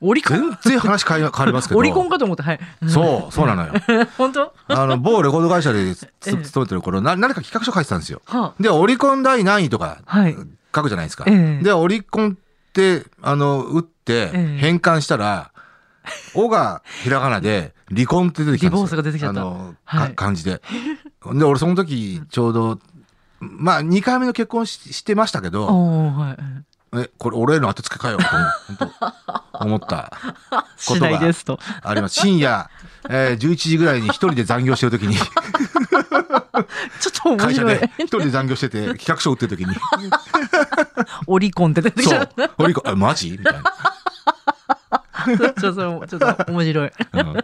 [0.00, 0.50] オリコン？
[0.62, 2.42] 全然話変え 変わりますけど、オリコンかと思った。
[2.42, 2.60] はい。
[2.88, 3.72] そう、そうなのよ。
[4.18, 4.52] 本当？
[4.68, 8.20] あの、某レコード会社で勤 めてる頃、な何か企画書書いてたんですよ。
[8.26, 10.36] はで、オリコン第何位とかはい
[10.74, 11.24] 書くじゃないですか。
[11.26, 12.38] ええで、オリコン
[13.22, 15.52] あの、打ってええ変換したら、
[16.34, 18.76] おがひらがなで、離婚って出てきたんですよ。
[18.76, 20.60] リボースが出てきちゃったあの、はいか漢字で。
[21.34, 22.78] で、俺その時、ちょうど、
[23.40, 25.50] まあ、2回目の結婚ししてましたけあ。
[25.50, 26.67] ど、はい。
[26.94, 28.24] え、これ俺への後付けかよ、と
[29.64, 30.12] 思った
[30.76, 31.58] 次第ですと。
[31.82, 32.14] あります。
[32.14, 32.68] 深夜、
[33.10, 37.90] えー11時ぐらいに一人で残業してる時に、 ちょっと面会社で。
[37.98, 39.76] 一人で残業してて、企画書売ってる時に、
[41.26, 43.30] オリコンって出てきちゃそうう。、オリコン、あマジ？
[43.32, 43.62] みたいな。
[45.36, 46.92] ちょっと、ちょっと面白い。
[47.12, 47.36] うん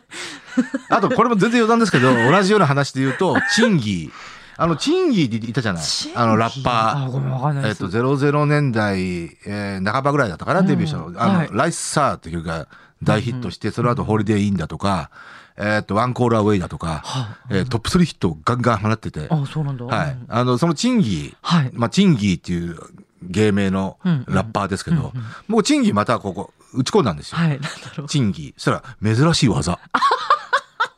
[0.89, 4.34] あと、これも全然余談ですけど、同じような話で言うと、チンギー。
[4.57, 5.83] あの、チンギーっていたじゃない
[6.15, 7.69] あの、ラッあ、パー。
[7.69, 9.01] えっと、00年代、
[9.47, 11.13] えー半ばぐらいだったかな、デビューしたの。
[11.17, 12.69] あの、はいライスサーっていうが
[13.03, 15.11] 大ヒットして、その後、ホリデーインだとか、
[15.57, 19.85] えっと、ワンコールアウェイだとか、はえートップ3ヒットをガンガン放ってて、あ、あそうなんだ。
[19.85, 20.27] はいうん。
[20.29, 21.71] あの、そのチンギー、はい。
[21.73, 22.79] まあ、チンギーっていう
[23.23, 25.13] 芸名のうんラッパーですけど、
[25.49, 27.39] もうチンギーまたここ打ち込んだんですよ。
[27.39, 28.09] はい、なんだろう。
[28.09, 28.53] チンギー。
[28.61, 29.79] そしたら珍しい技。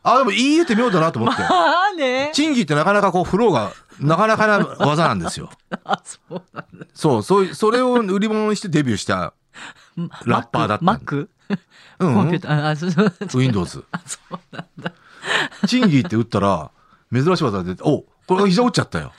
[0.06, 1.42] あ、でもいいって妙だなと思って。
[1.50, 2.30] まあね。
[2.32, 5.50] チンギーってなかなかこうフローがなかなかな技なんですよ。
[5.84, 6.86] あ、そうなんだ。
[6.94, 9.34] そう、そうい、それを売り物にしてデビューした、
[10.24, 11.30] ラッパーだったマック
[11.98, 13.12] うん、コンピューター、あ、そうそう。
[13.34, 13.84] Windows。
[13.90, 14.92] あ、そうなんだ。
[15.66, 16.70] チンギーって打ったら、
[17.12, 19.12] 珍しい技で、おこれ膝打っちゃったよ。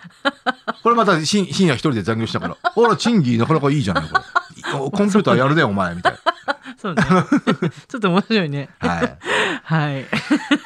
[0.84, 4.21] これまた深深夜一人で残業したから、ほら、チンギーなかなかいいじゃない、これ。
[4.80, 6.19] おコンピューターやるね、お前、みたい
[6.77, 7.03] そうね。
[7.87, 8.69] ちょっと面白いね。
[8.79, 8.89] な。
[8.89, 9.17] はい。
[9.63, 10.05] はい。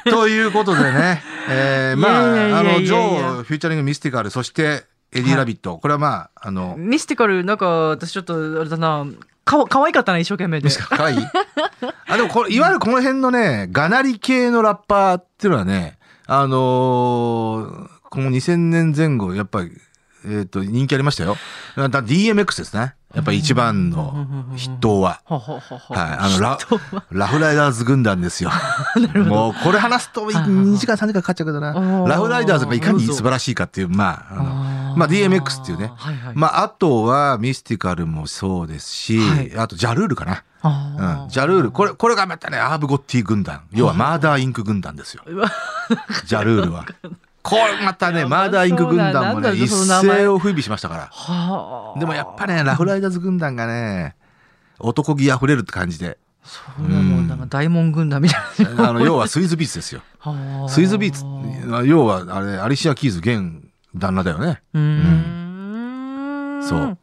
[0.04, 2.08] ということでね、えー、ま
[2.54, 5.78] あ、あの、ジョー、フューチャリングミスティカル、そして、エディ・ラビット。
[5.78, 9.06] これはまあ、あの、ミスティカル、なんか、私ちょっと、あれだな、
[9.44, 10.70] かわ、可愛かったな、一生懸命で。
[10.70, 11.18] かわいい？
[12.08, 19.72] あ、でもこれ、いわゆるこの辺のね、がなり系のラッパーっていうのはね、あのーこの2000年前後、やっぱり、
[20.26, 21.38] えっ、と、人気ありましたよ。
[21.76, 22.94] だ DMX ですね。
[23.14, 25.20] やっぱり一番の筆頭は。
[25.26, 25.36] は
[25.88, 25.94] い。
[25.94, 26.58] あの、ラ
[27.10, 28.50] ラフライダーズ軍団ですよ。
[29.26, 31.72] もう、これ話すとはいはい2時間3時間かかっちゃうけどな。
[32.06, 34.44] ラフライダーズがいかに素晴らしいかっていう、まあ、あの、
[34.96, 35.92] まあ DMX っていうね。
[36.34, 40.42] まあ、あとはミスティカルもそうですし、はいあとジャルールかな。
[40.62, 41.26] あうん。
[41.26, 41.70] ジャルール。
[41.70, 43.62] これ、これがまたね、アーヴ・ゴッティ軍団。
[43.72, 45.24] 要はマーダーインク軍団ですよ。
[46.24, 46.86] ジャルールは。
[47.42, 51.08] これまたね、マーダーインク軍団もね、一世を風靡しましたから。
[51.10, 51.98] はあ。
[51.98, 54.14] でもやっぱね、ラフライダーズ軍団がね、
[54.78, 56.18] 男気あふれるって感じで。
[56.44, 58.90] そうなの、なんか大門軍団みたいな。
[58.90, 60.02] あの、要はスイズビーツですよ。
[60.18, 61.24] はあスイズビーツ、
[61.86, 63.62] 要はあれ、アリシア・キーズ現
[63.94, 64.62] 旦那だよね。
[64.72, 64.80] うー
[66.58, 66.62] ん。
[66.62, 66.98] そう。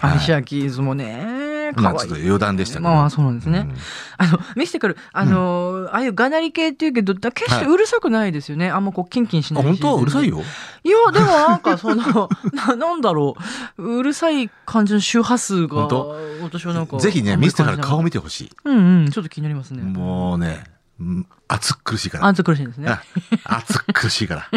[0.00, 1.43] アリシア・キーズもね、
[1.82, 1.94] かまあ。
[1.94, 2.90] ちょっと余談でしたけど。
[2.90, 3.60] まあそうなんですね。
[3.60, 3.76] うん
[4.16, 8.70] あの、ミスティカル、あの、ああいうがなり系っていうけど、だ決してうるさくないですよね。
[8.70, 9.82] あんまこう、キンキンしあ、ないし。
[9.82, 10.02] 本当？
[10.02, 10.40] うるさいよ。
[10.84, 13.36] いや、でもなんかその、な なんだろ
[13.76, 13.98] う。
[13.98, 16.16] うるさい感じの周波数が、本当？
[16.42, 16.98] 私はなんか。
[16.98, 18.50] ぜひね、ミスティカル顔見見てほしい。
[18.64, 19.82] うんうん、ちょっと気になりますね。
[19.82, 20.64] もうね、
[21.00, 22.26] うん暑苦しいから。
[22.26, 22.88] あんと苦しいんですね。
[22.88, 23.02] あ
[23.44, 24.48] 暑苦しいから。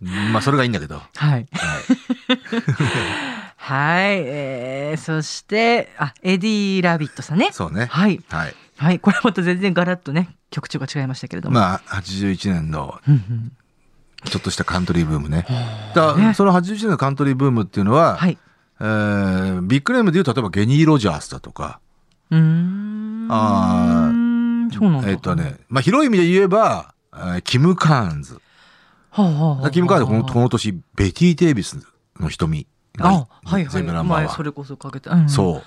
[0.32, 0.96] まあ、それがいいんだけど。
[0.96, 1.46] ははい。
[3.70, 3.72] い。
[3.72, 4.22] はい。
[4.24, 7.50] えー、そして、あ、エディ・ラビットさんね。
[7.52, 7.86] そうね。
[7.86, 8.20] はい。
[8.28, 8.54] はい。
[8.76, 8.98] はい。
[8.98, 11.54] これまた全然ガラッとね、曲調が違いましたけれども。
[11.54, 13.00] まあ、81年の
[14.24, 15.46] ちょっとしたカントリーブームね。
[15.94, 18.38] だからその81年のカントリーブームっていうのは、はい。
[18.80, 21.80] えービッグネームで言うと、例えばゲニー・ロジャースだとか、
[22.30, 23.28] うーん。
[23.30, 25.10] あーそうなんだ。
[25.10, 28.40] えっ、とね、まあ、広い意味で言えば、えーキム・カーンズ。
[29.10, 31.78] はあ、はあはあ、キム・カーンズこのこの年、ベティ・デイビス
[32.18, 33.82] の瞳があ、はいはい。
[33.82, 35.10] 前それこそかけて。
[35.10, 35.62] うん、そ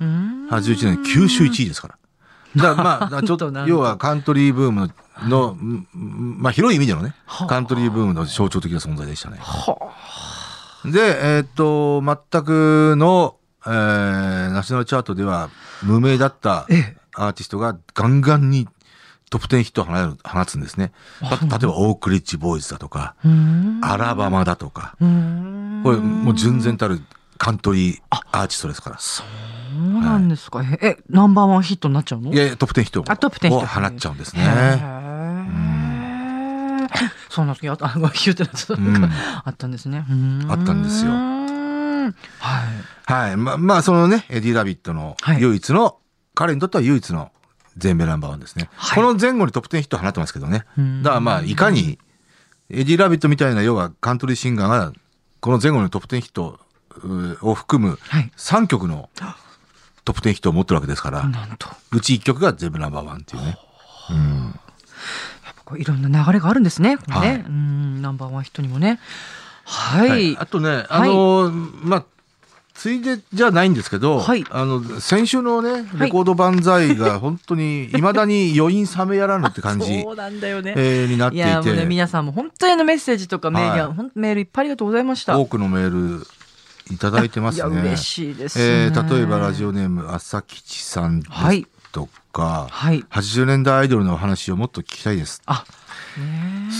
[0.00, 0.04] う。
[0.04, 0.06] う。
[0.06, 0.48] ん。
[0.48, 1.98] 81年、九州1位ですから。
[2.56, 5.86] だからまあ、ちょっと要はカントリーブームの、うん
[6.38, 9.38] まあ広い意味でのねはあ、カントリーブームの象徴的な存在でしたね。
[9.40, 9.90] は
[10.84, 15.48] で、えーっと、全くの、えーナショナルチャートでは
[15.82, 18.68] 無名だったええアーティストがガンガンに
[19.32, 20.92] トップ10ヒットを放る放つんですね。
[21.20, 23.14] た例えば、オークリッジボーイズだとか。
[23.80, 24.94] アラバマだとか。
[24.98, 25.08] これ
[25.96, 27.00] もう純然たる
[27.38, 28.98] カントリーアーティストですから。
[28.98, 29.24] そ
[29.74, 30.62] うなんですか。
[30.62, 32.30] え、えナンバーワンヒットになっちゃうの？
[32.30, 34.46] いやいや、トップ10ヒットあトップ10ヒットを放っちゃうんですへね。
[34.46, 35.02] ー
[37.30, 40.04] そんな時ああ、キューってなっあったんですね。
[40.50, 42.12] あったんですよは
[43.08, 43.10] い。
[43.10, 43.36] はい。
[43.38, 45.96] ま、まあ、そのね、エディ・ラビットのはい唯一の、
[46.34, 47.32] 彼にとっては唯一の
[47.76, 48.68] 全米ナンバーワンですね。
[48.74, 50.64] はいこの前後にトップ10ヒット放ってますけどね。
[50.78, 51.98] うんだからまあ、いかに、
[52.70, 54.92] エディ・ラビットみたいな、要はカントリーシンガーが、
[55.40, 56.60] この前後のトップ10ヒット
[57.02, 58.30] うを含むはい。
[58.36, 59.08] 3曲の
[60.04, 61.68] トップ10ヒットを持ってるわけですから、なんと。
[61.92, 63.56] うち1曲が全部ナンバーワンっていうね。
[64.10, 64.54] うん。
[65.44, 66.96] やっぱこういろんな流れがあるんですね。
[66.96, 67.20] これね。
[67.20, 69.00] はいうん、ナンバーワンヒットにもね。
[69.64, 70.08] はい。
[70.08, 72.04] はいあとね、あのーまあ、
[72.82, 80.74] ついでじゃないんですけど、はいあの、先週のね、レコード万歳が本当に、未だに余韻冷めやらぬって感じ そうなんだよね。
[80.76, 85.38] えーになっていいや、もうね、て、皆さんも本当にあのメッセージとかメール、はいメールいっぱいありがとうございました。
[85.38, 86.26] 多くのメール
[86.90, 87.80] いただいてますね。
[87.82, 88.96] 嬉しいですえね。
[88.98, 93.04] ー例えばラジオネーム朝吉さんですはいとか、はい。
[93.12, 95.40] 80年代アイドルのお話をもっと聞きたいです。
[95.46, 95.64] あ、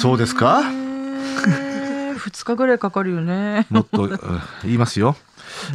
[0.02, 0.62] そうですか？
[2.18, 3.66] 二日ぐらいかかるよね。
[3.70, 4.20] もっと、うん
[4.64, 5.16] 言いますよ。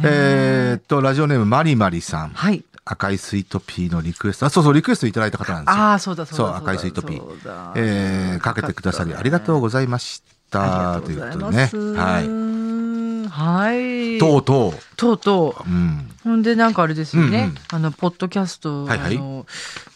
[0.04, 2.30] えーっと、ラジオネームマリマリさん。
[2.30, 2.64] はい。
[2.84, 4.46] 赤いスイートピーのリクエスト。
[4.46, 5.82] あ、そうそう、リクエストいただいた方なんですよ。
[5.82, 10.38] ああ、そうだそうだそう赤いスイートピーえーかけてくださりありがとうございました。
[10.50, 11.70] とうごということでね。
[11.96, 13.28] はい。
[13.28, 14.18] はい。
[14.18, 15.68] とうととうとう。
[15.68, 16.10] うん。
[16.24, 16.28] う。
[16.28, 17.38] ほんで、なんかあれですよね。
[17.38, 19.46] うんうんあの、ポッドキャスト、はいはいあの、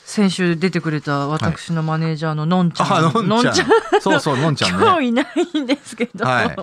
[0.05, 2.93] 先週出てくれた私のマネージャーののんちゃん。
[2.93, 3.55] あ、のんちゃん。
[4.03, 4.77] そうそう、のんちゃんね。
[4.85, 6.27] 今日いないんですけど。
[6.27, 6.57] はい。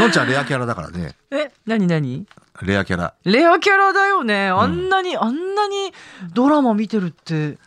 [0.00, 1.16] のんちゃんレアキャラだからね。
[1.32, 2.24] え、なになに
[2.60, 3.14] レアキャラ。
[3.24, 4.48] レアキャラだよね。
[4.48, 5.92] あんなに、あんなに
[6.34, 7.58] ドラマ見てるって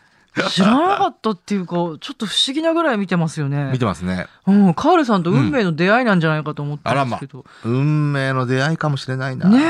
[0.50, 3.70] 知らなかったっていうか、 ちょっと不思議なぐらい見てますよね。
[3.72, 4.26] 見てますね。
[4.46, 7.44] うん、カールさんと運命の出会いなんじゃないかと思ったんですけど。
[7.64, 9.48] 運命の出会いかもしれないな。
[9.48, 9.64] ねえ、う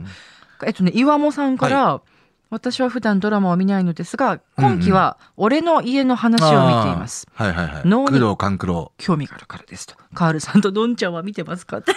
[0.00, 0.06] ん
[0.66, 2.00] えっとね、岩もさんから、
[2.50, 7.28] 私は普段ドラマを見ないのですが、今期は俺の家の話を見ています。
[7.36, 7.82] あーはいはいはい。
[7.84, 8.92] 脳に工藤官九郎。
[8.98, 9.94] 興味があるからですと。
[10.14, 11.78] カールさんとドンちゃんは見てますか？
[11.78, 11.92] って。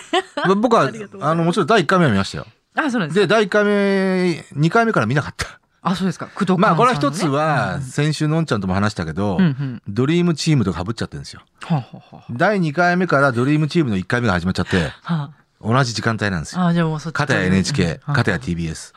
[0.56, 0.84] 僕は
[1.22, 2.46] ああのもちろん第1回目は見ましたよ。
[2.76, 3.20] あ、そうなんです。
[3.20, 5.60] で第1回目2回目から見なかった。
[5.82, 6.28] あ、そうですか。
[6.28, 9.82] 工藤まあこれは一つは先週のんちゃんとも話したけど、うんうん。
[9.88, 11.42] ドリームチームとかぶっちゃってるんですよ。
[11.62, 15.32] はあ、はあは第2回目からドリームチームの1回目が始まっちゃって、あ、は
[15.64, 16.66] 同じ時間帯なんですよ。
[16.66, 17.16] あ、じゃあもうそっち。
[17.16, 18.94] 片や NHK、片や TBS。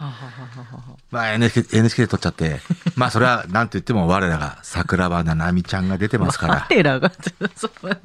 [1.10, 2.60] まあ NHK, NHK で撮っちゃって、
[2.96, 7.12] まあそれはなんと言っても我らが桜庭ななみちゃんが出てますから、我らが、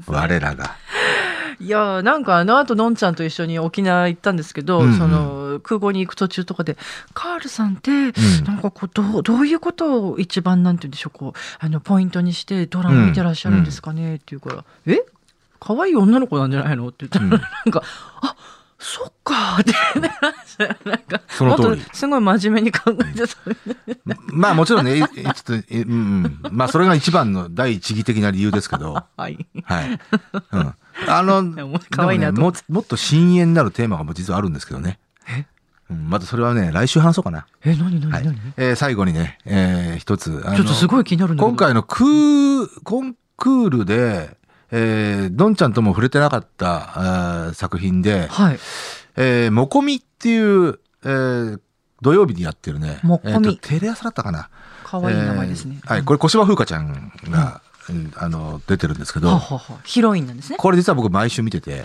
[0.06, 0.76] 我らが。
[1.60, 4.98] いやーなんかあの後のんちゃんと一緒に沖縄行ったんですけど、うんうん。
[4.98, 6.76] その空港に行く途中とかで
[7.14, 7.92] カールさんって、
[8.46, 15.04] なんかこうどうどういうことを一番なんて言うんでしょうこうあのポイントにしてドラマ見てらっしゃるんですかね、って言うから「え？
[15.62, 17.82] 可愛い女の子なんじゃないの?」って言ったら、うんなんか
[18.22, 18.36] 「あ
[18.80, 23.38] そっか」って言ってなんかその通すごい真面目に考えてた、
[24.34, 26.52] まあもちろんね、えちょっと、えうんうん。
[26.52, 30.00] まあそれが一番の第一義的な理由ですけど、 はいはい。
[30.52, 30.74] うん。
[31.08, 35.00] あの、やもう可愛いなとねももっと深淵なるテーマが実はあるんですけどね。
[35.30, 35.46] え？
[35.92, 37.46] うん、またそれはね、来週話そうかな。
[37.64, 38.38] え何何何、はい。
[38.58, 40.32] えー最後にね、えー一つ。
[40.32, 44.38] ちょっとすごい気になるんだ今回のクー、コンクールで、
[44.72, 48.60] えー、どんちゃんとも触れてなかった作品で、はい。
[49.18, 51.60] えー、もこみっていう、えー、
[52.02, 53.00] 土曜日にやってるね。
[53.04, 54.50] もこみえーとテレ朝だったかな。
[54.84, 58.14] 可愛い名前ですね、えーはい、これ小芝風花ちゃんが、うん。
[58.16, 60.58] あの、出てるんですけど、はははヒロインなんですね。
[60.58, 61.84] これ実は僕毎週見てて、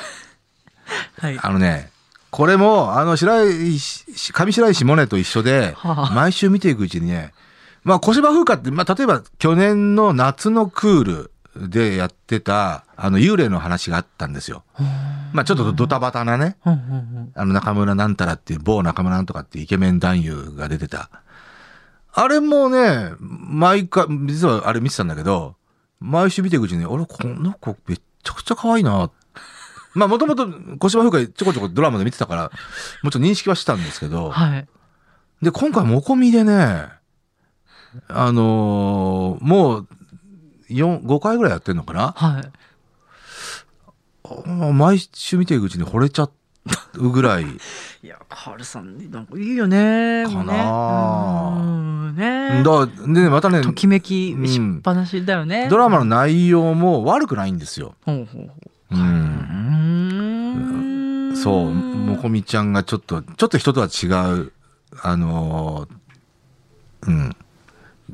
[1.18, 1.38] はい。
[1.40, 1.90] あのね、
[2.30, 7.32] これも、あの、白石、上白石萌音と一緒ではあ、毎週見ていくうちにね、
[7.82, 11.30] まあ、小芝風花って、まあ、例えば去年の夏のクール
[11.68, 14.64] でやってた、あの、幽霊の話があったんですよ。
[15.32, 16.56] まあ、ちょっとドタバタなね、
[17.34, 21.10] あの、中村なんたらっていう、某中村なんとかっていうイケメン男優が出てた。
[22.12, 25.56] あれもね、毎回、実はあれ見てたんだけど、
[26.00, 29.10] 毎週見ていくうちに、俺、この子めっちゃくちゃ可愛いな。
[29.94, 30.46] まあ、もともと
[30.78, 32.50] 小芝風花ちょこちょこドラマで見てたから、
[33.02, 34.66] もちろん認識はしてたんですけど、はい。
[35.42, 36.86] で、今回、もこみでね、
[38.08, 39.86] あのーもう、4、
[40.70, 42.12] 5回ぐらいやってんのかな？
[42.16, 42.50] はい。
[44.24, 46.28] あ毎週見ていくうちに惚れちゃ
[46.94, 47.44] うぐらい、
[48.02, 50.24] いや、カールさん、なんかいいよね。
[50.26, 50.64] かなね
[51.60, 51.62] う
[52.12, 52.62] んね。
[52.64, 55.68] だでね、またね、ときめきしっぱなしだよね。
[55.68, 57.94] ドラマの内容も悪くないんですよ。
[58.04, 58.54] ほうほうほ
[58.90, 58.96] う。
[58.96, 58.98] う。
[58.98, 59.02] うん
[61.32, 64.06] んそう、もこみちゃんがちょっと、ちょっと人とは違
[64.40, 64.52] う、
[65.02, 65.86] あの。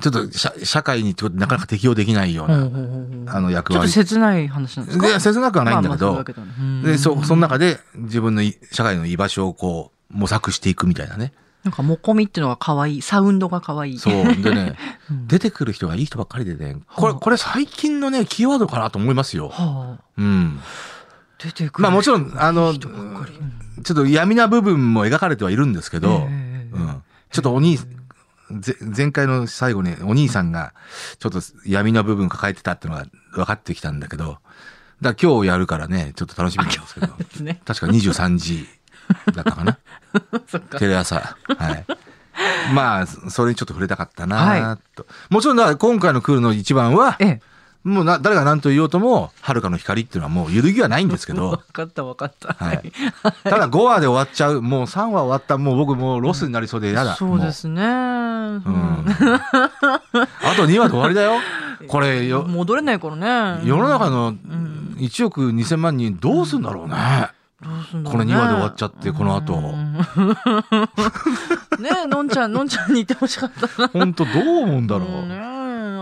[0.02, 3.92] ちょっと社社会になかなか適応できないような、あの役ちょっと割。
[3.92, 5.06] 切ない話なんですか？
[5.06, 11.32] で、切なくはないんだけど、まあまあそで、そ、その中で自分のい社会の居場所をこう、模索していくみたいなね。
[11.64, 13.02] なんか、もこみっていうのが可愛い。
[13.02, 13.98] サウンドが可愛い。
[13.98, 14.12] そう。
[14.42, 14.76] でね、
[15.10, 19.48] うん出てくる人がいい人ばっかりでね、これ、はあこれ最近のね、キーワードかなと思いますよ。
[19.50, 20.04] はあ。
[20.18, 20.58] うん。
[21.38, 21.82] 出てくる。
[21.84, 22.88] まあもちろん、あの、ちょ
[23.80, 27.02] っと闇な部分も描かれてはいるんですけど、ええうん。
[27.30, 27.86] ちょっとお兄、ぜ
[28.96, 30.74] 前回の最後にお兄さんが
[31.18, 34.38] ちょっと闇の部分抱えてたっていうのが分かってきたんだけど、
[35.00, 37.60] だ今日やるからね、ちょっと楽しみなんですけど、ね。
[37.64, 38.66] 確か23時
[39.34, 39.78] だったかな。
[40.70, 40.78] か。
[40.78, 41.36] テレ朝。
[41.58, 41.84] はい。
[42.72, 45.06] まあ、それにちょっと触れたかったなはと。
[45.30, 47.40] もちろん今回のクールの一番は、ええ。
[47.84, 52.54] もうな誰が何と言おうとも、遥かの光っていうのはもう揺るぎはないんですけど わ、かったわかった。
[52.54, 52.92] はい。
[53.42, 57.16] ただ5話で終わっちゃう、もう3話終わった、もう僕もうロスになりそうで嫌だ。
[57.16, 57.82] そうですね。
[57.82, 57.88] うん。
[57.88, 58.60] あ
[60.56, 61.32] と2話で終わりだよ。
[61.88, 63.16] これよ、戻れないから
[63.56, 63.62] ね。
[63.64, 67.30] 世の中のん1億2000万人どうすんだろうね。
[67.60, 69.92] どうすんだろうねこの2話で終わっちゃってこの後うん
[71.82, 73.88] ねえ、のんちゃん、のんちゃんにいてほしかったな。
[73.88, 75.08] 本当どう思うんだろう。
[75.08, 75.51] うんね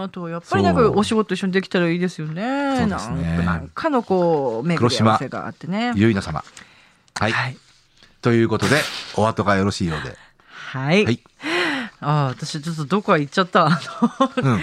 [0.02, 2.76] えあとやっぱりなんかお仕事一緒にできたらいいですよね。
[2.78, 5.92] そうですねなんかのこう巡り合わせがあってね。
[5.96, 6.42] ゆいな様。
[7.18, 7.32] はい。
[7.32, 7.56] はい。
[8.22, 8.76] ということで、
[9.16, 10.16] お後がよろしいようで。
[10.48, 11.04] はい。
[11.04, 11.20] はい
[12.02, 13.66] ああ、私ちょっとどこか行っちゃった？
[13.66, 13.80] あ
[14.36, 14.44] うん。
[14.44, 14.58] の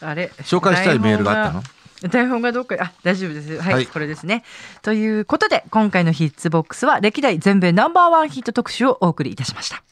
[0.00, 0.32] あれ。
[0.40, 1.62] 紹介したいメールがあったの？
[2.10, 4.44] 台本がどっかあ大丈夫ですはい、はいこれですね
[4.82, 9.82] ということで今回のヒッツボックスは歴代全米ナンバーワンヒット特集をお送りいたしました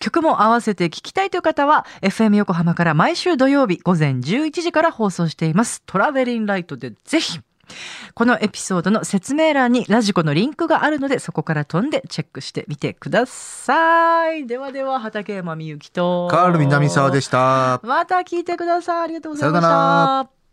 [0.00, 5.82] 曲も合わせて聴きたいという方は FM 横浜から毎週土曜日午前11時から放送しています。
[5.86, 7.40] トラベリンライトでぜひ
[8.14, 14.46] このエピソードの説明欄にラジコのリンクがあるのでそこから飛んでチェックしてみてください。
[14.46, 17.80] ではでは畠山みゆきとカール南沢でした。
[17.82, 19.04] また聞いてください。
[19.04, 20.43] ありがとうございましさよなた